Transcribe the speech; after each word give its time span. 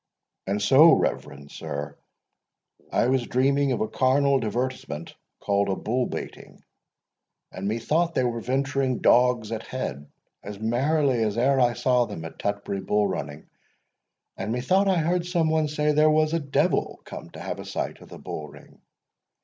—And 0.47 0.59
so, 0.59 0.93
reverend 0.93 1.51
sir, 1.51 1.95
I 2.91 3.07
was 3.09 3.27
dreaming 3.27 3.71
of 3.71 3.81
a 3.81 3.87
carnal 3.87 4.39
divertisement 4.39 5.13
called 5.39 5.69
a 5.69 5.75
bull 5.75 6.07
baiting; 6.07 6.63
and 7.51 7.67
methought 7.67 8.15
they 8.15 8.23
were 8.23 8.41
venturing 8.41 8.97
dogs 9.01 9.51
at 9.51 9.61
head, 9.61 10.09
as 10.41 10.59
merrily 10.59 11.21
as 11.23 11.37
e'er 11.37 11.59
I 11.59 11.73
saw 11.73 12.05
them 12.05 12.25
at 12.25 12.39
Tutbury 12.39 12.81
bull 12.81 13.07
running; 13.07 13.47
and 14.35 14.51
methought 14.51 14.87
I 14.87 14.97
heard 14.97 15.27
some 15.27 15.51
one 15.51 15.67
say, 15.67 15.91
there 15.91 16.09
was 16.09 16.31
the 16.31 16.39
Devil 16.39 17.01
come 17.05 17.29
to 17.33 17.39
have 17.39 17.59
a 17.59 17.63
sight 17.65 18.01
of 18.01 18.09
the 18.09 18.17
bull 18.17 18.47
ring. 18.47 18.81